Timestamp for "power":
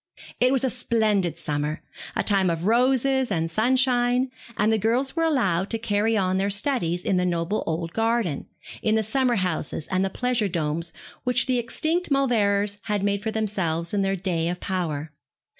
14.59-15.11